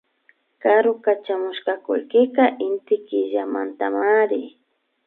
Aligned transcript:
Karu 0.61 0.91
kachamushka 1.03 1.73
kullkika 1.83 2.43
Inti 2.67 2.95
killamantamari 3.07 4.43